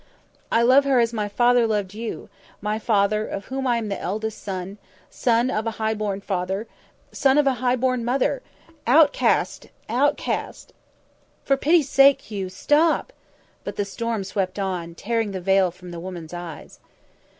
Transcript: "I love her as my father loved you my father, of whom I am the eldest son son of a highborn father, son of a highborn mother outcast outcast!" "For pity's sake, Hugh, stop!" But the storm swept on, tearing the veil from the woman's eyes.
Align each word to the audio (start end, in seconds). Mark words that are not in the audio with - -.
"I 0.51 0.63
love 0.63 0.83
her 0.85 0.99
as 0.99 1.13
my 1.13 1.27
father 1.27 1.67
loved 1.67 1.93
you 1.93 2.27
my 2.59 2.79
father, 2.79 3.27
of 3.27 3.45
whom 3.45 3.67
I 3.67 3.77
am 3.77 3.87
the 3.87 4.01
eldest 4.01 4.41
son 4.41 4.79
son 5.11 5.51
of 5.51 5.67
a 5.67 5.71
highborn 5.77 6.21
father, 6.21 6.65
son 7.11 7.37
of 7.37 7.45
a 7.45 7.53
highborn 7.61 8.03
mother 8.03 8.41
outcast 8.87 9.67
outcast!" 9.89 10.73
"For 11.43 11.55
pity's 11.55 11.89
sake, 11.89 12.21
Hugh, 12.21 12.49
stop!" 12.49 13.13
But 13.63 13.75
the 13.75 13.85
storm 13.85 14.23
swept 14.23 14.57
on, 14.57 14.95
tearing 14.95 15.33
the 15.33 15.39
veil 15.39 15.69
from 15.69 15.91
the 15.91 15.99
woman's 15.99 16.33
eyes. 16.33 16.79